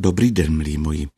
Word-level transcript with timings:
Dobrý 0.00 0.30
den, 0.30 0.56
milí 0.56 0.78
moji. 0.78 1.08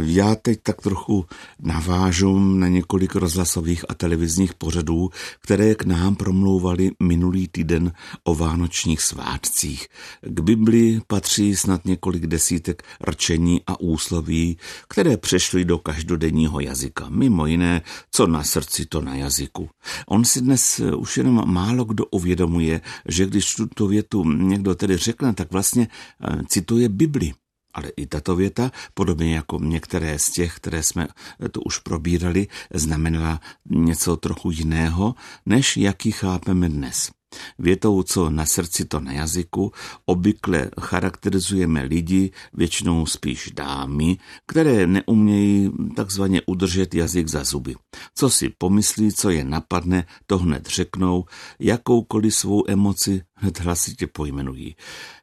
Já 0.00 0.34
teď 0.34 0.58
tak 0.62 0.80
trochu 0.80 1.26
navážu 1.60 2.38
na 2.38 2.68
několik 2.68 3.14
rozhlasových 3.14 3.84
a 3.88 3.94
televizních 3.94 4.54
pořadů, 4.54 5.10
které 5.40 5.74
k 5.74 5.84
nám 5.84 6.16
promlouvali 6.16 6.90
minulý 7.02 7.48
týden 7.48 7.92
o 8.24 8.34
vánočních 8.34 9.02
svátcích. 9.02 9.88
K 10.20 10.40
Bibli 10.40 11.00
patří 11.06 11.56
snad 11.56 11.84
několik 11.84 12.26
desítek 12.26 12.82
rčení 13.08 13.60
a 13.66 13.80
úsloví, 13.80 14.58
které 14.88 15.16
přešly 15.16 15.64
do 15.64 15.78
každodenního 15.78 16.60
jazyka. 16.60 17.08
Mimo 17.08 17.46
jiné, 17.46 17.82
co 18.10 18.26
na 18.26 18.42
srdci, 18.42 18.86
to 18.86 19.00
na 19.00 19.14
jazyku. 19.14 19.68
On 20.06 20.24
si 20.24 20.40
dnes 20.40 20.80
už 20.96 21.16
jenom 21.16 21.42
málo 21.46 21.84
kdo 21.84 22.04
uvědomuje, 22.06 22.80
že 23.08 23.26
když 23.26 23.54
tuto 23.54 23.86
větu 23.86 24.24
někdo 24.24 24.74
tedy 24.74 24.96
řekne, 24.96 25.34
tak 25.34 25.52
vlastně 25.52 25.88
eh, 25.88 26.42
cituje 26.48 26.88
Bibli. 26.88 27.32
Ale 27.76 27.88
i 27.96 28.06
tato 28.06 28.36
věta, 28.36 28.72
podobně 28.94 29.34
jako 29.34 29.58
některé 29.62 30.18
z 30.18 30.30
těch, 30.30 30.56
které 30.56 30.82
jsme 30.82 31.08
tu 31.50 31.60
už 31.60 31.78
probírali, 31.78 32.48
znamenala 32.74 33.40
něco 33.70 34.16
trochu 34.16 34.50
jiného, 34.50 35.14
než 35.46 35.76
jaký 35.76 36.10
chápeme 36.10 36.68
dnes. 36.68 37.10
Větou, 37.58 38.02
co 38.02 38.30
na 38.30 38.46
srdci, 38.46 38.84
to 38.84 39.00
na 39.00 39.12
jazyku, 39.12 39.72
obvykle 40.06 40.70
charakterizujeme 40.80 41.82
lidi, 41.82 42.30
většinou 42.52 43.06
spíš 43.06 43.50
dámy, 43.54 44.16
které 44.46 44.86
neumějí 44.86 45.70
takzvaně 45.96 46.42
udržet 46.46 46.94
jazyk 46.94 47.28
za 47.28 47.44
zuby. 47.44 47.74
Co 48.14 48.30
si 48.30 48.48
pomyslí, 48.58 49.12
co 49.12 49.30
je 49.30 49.44
napadne, 49.44 50.06
to 50.26 50.38
hned 50.38 50.66
řeknou, 50.66 51.24
jakoukoliv 51.60 52.34
svou 52.34 52.64
emoci 52.68 53.22
hned 53.36 53.60
hlasitě 53.60 54.06
pojmenují. 54.06 54.76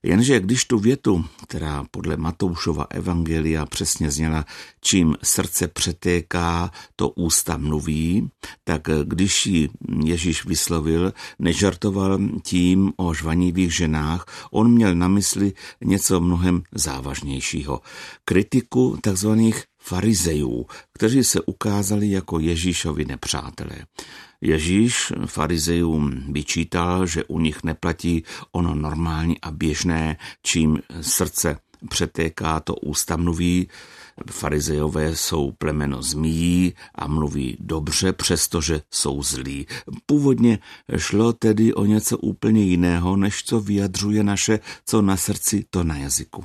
Jenže 0.03 0.39
když 0.39 0.65
tu 0.65 0.79
větu, 0.79 1.25
která 1.47 1.85
podle 1.91 2.17
Matoušova 2.17 2.87
evangelia 2.89 3.65
přesně 3.65 4.11
zněla, 4.11 4.45
čím 4.81 5.15
srdce 5.23 5.67
přetéká, 5.67 6.71
to 6.95 7.09
ústa 7.09 7.57
mluví, 7.57 8.29
tak 8.63 8.81
když 9.03 9.45
ji 9.45 9.69
Ježíš 10.03 10.45
vyslovil, 10.45 11.13
nežartoval 11.39 12.19
tím 12.43 12.93
o 12.97 13.13
žvanivých 13.13 13.75
ženách, 13.75 14.25
on 14.51 14.71
měl 14.71 14.95
na 14.95 15.07
mysli 15.07 15.53
něco 15.81 16.21
mnohem 16.21 16.63
závažnějšího. 16.71 17.81
Kritiku 18.25 18.97
takzvaných 19.01 19.63
farizejů, 19.79 20.65
kteří 20.93 21.23
se 21.23 21.41
ukázali 21.41 22.11
jako 22.11 22.39
Ježíšovi 22.39 23.05
nepřátelé. 23.05 23.75
Ježíš 24.45 25.13
farizejům 25.25 26.33
vyčítal, 26.33 27.05
že 27.05 27.23
u 27.23 27.39
nich 27.39 27.63
neplatí 27.63 28.23
ono 28.51 28.75
normální 28.75 29.41
a 29.41 29.51
běžné, 29.51 30.17
čím 30.41 30.79
srdce 31.01 31.57
přetéká, 31.89 32.59
to 32.59 32.75
ústa 32.75 33.17
mluví. 33.17 33.67
Farizejové 34.31 35.15
jsou 35.15 35.51
plemeno 35.51 36.01
zmíjí 36.01 36.73
a 36.95 37.07
mluví 37.07 37.57
dobře, 37.59 38.13
přestože 38.13 38.81
jsou 38.91 39.23
zlí. 39.23 39.67
Původně 40.05 40.59
šlo 40.97 41.33
tedy 41.33 41.73
o 41.73 41.85
něco 41.85 42.17
úplně 42.17 42.63
jiného, 42.63 43.15
než 43.17 43.43
co 43.43 43.59
vyjadřuje 43.59 44.23
naše, 44.23 44.59
co 44.85 45.01
na 45.01 45.17
srdci, 45.17 45.65
to 45.69 45.83
na 45.83 45.97
jazyku. 45.97 46.43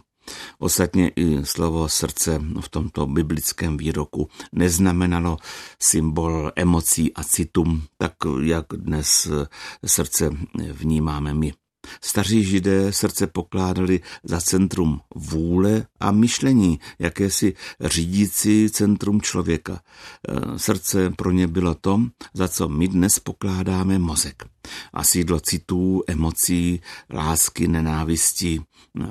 Ostatně 0.59 1.09
i 1.17 1.45
slovo 1.45 1.89
srdce 1.89 2.43
v 2.61 2.69
tomto 2.69 3.07
biblickém 3.07 3.77
výroku 3.77 4.29
neznamenalo 4.53 5.37
symbol 5.83 6.53
emocí 6.57 7.15
a 7.15 7.25
citum, 7.25 7.83
tak 7.99 8.13
jak 8.43 8.67
dnes 8.77 9.29
srdce 9.87 10.31
vnímáme 10.73 11.35
my. 11.35 11.53
Staří 12.01 12.45
židé 12.45 12.93
srdce 12.93 13.27
pokládali 13.27 14.01
za 14.25 14.41
centrum 14.41 15.01
vůle 15.15 15.87
a 16.01 16.11
myšlení, 16.11 16.81
jakési 16.99 17.55
řídící 17.81 18.71
centrum 18.71 19.21
člověka. 19.21 19.81
E, 20.29 20.59
srdce 20.59 21.11
pro 21.11 21.31
ně 21.31 21.47
bylo 21.47 21.75
to, 21.75 22.01
za 22.35 22.49
co 22.49 22.69
my 22.69 22.89
dnes 22.89 23.19
pokládáme 23.19 23.99
mozek. 23.99 24.43
A 24.93 25.05
sídlo 25.05 25.41
citů, 25.41 26.03
emocí, 26.07 26.81
lásky, 27.13 27.69
nenávisti, 27.69 28.61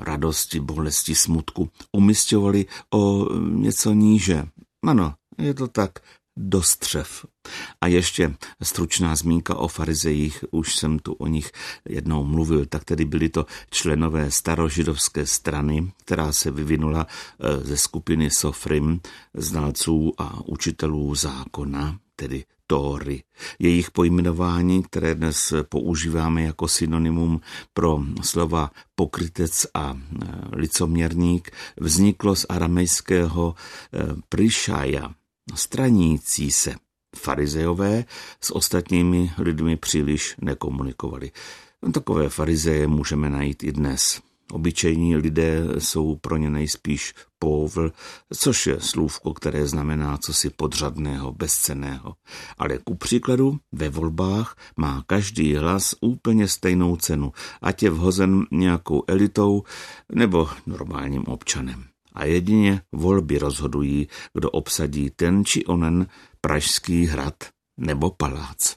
radosti, 0.00 0.60
bolesti, 0.60 1.14
smutku 1.14 1.70
umistovali 1.92 2.66
o 2.94 3.34
něco 3.38 3.92
níže. 3.92 4.46
Ano, 4.86 5.14
je 5.38 5.54
to 5.54 5.68
tak, 5.68 5.98
do 6.38 6.62
střev. 6.62 7.26
A 7.80 7.86
ještě 7.86 8.34
stručná 8.62 9.16
zmínka 9.16 9.54
o 9.54 9.68
farizejích, 9.68 10.44
už 10.50 10.76
jsem 10.76 10.98
tu 10.98 11.12
o 11.12 11.26
nich 11.26 11.52
jednou 11.88 12.24
mluvil, 12.24 12.66
tak 12.66 12.84
tedy 12.84 13.04
byli 13.04 13.28
to 13.28 13.46
členové 13.70 14.30
starožidovské 14.30 15.26
strany, 15.26 15.92
která 16.04 16.32
se 16.32 16.50
vyvinula 16.50 17.06
eh, 17.06 17.64
ze 17.64 17.76
skupiny 17.76 18.30
Sofrim, 18.30 19.00
znalců 19.34 20.12
a 20.18 20.40
učitelů 20.44 21.14
zákona, 21.14 21.98
tedy 22.16 22.44
Tóry. 22.70 23.22
Jejich 23.58 23.90
pojmenování, 23.90 24.82
které 24.82 25.14
dnes 25.14 25.54
používáme 25.68 26.42
jako 26.42 26.68
synonymum 26.68 27.40
pro 27.74 28.02
slova 28.22 28.70
pokrytec 28.94 29.66
a 29.74 29.96
eh, 29.96 30.26
licoměrník, 30.52 31.50
vzniklo 31.80 32.36
z 32.36 32.46
aramejského 32.48 33.54
eh, 33.54 33.98
prišaja, 34.28 35.14
stranící 35.54 36.50
se. 36.50 36.74
Farizejové 37.16 38.04
s 38.40 38.54
ostatními 38.54 39.32
lidmi 39.38 39.76
příliš 39.76 40.34
nekomunikovali. 40.40 41.30
Takové 41.92 42.28
farizeje 42.28 42.86
můžeme 42.86 43.30
najít 43.30 43.62
i 43.62 43.72
dnes. 43.72 44.20
Obyčejní 44.52 45.16
lidé 45.16 45.64
jsou 45.78 46.16
pro 46.16 46.36
ně 46.36 46.50
nejspíš 46.50 47.14
povl, 47.38 47.92
což 48.34 48.66
je 48.66 48.80
slůvko, 48.80 49.34
které 49.34 49.66
znamená 49.66 50.18
cosi 50.18 50.50
podřadného, 50.50 51.32
bezceného. 51.32 52.14
Ale 52.58 52.78
ku 52.78 52.94
příkladu 52.94 53.58
ve 53.72 53.88
volbách 53.88 54.56
má 54.76 55.04
každý 55.06 55.54
hlas 55.54 55.94
úplně 56.00 56.48
stejnou 56.48 56.96
cenu, 56.96 57.32
ať 57.62 57.82
je 57.82 57.90
vhozen 57.90 58.46
nějakou 58.50 59.04
elitou 59.06 59.62
nebo 60.12 60.48
normálním 60.66 61.24
občanem 61.24 61.84
a 62.18 62.24
jedině 62.24 62.82
volby 62.92 63.38
rozhodují, 63.38 64.08
kdo 64.34 64.50
obsadí 64.50 65.10
ten 65.10 65.44
či 65.44 65.64
onen 65.64 66.06
pražský 66.40 67.06
hrad 67.06 67.34
nebo 67.80 68.10
palác. 68.10 68.76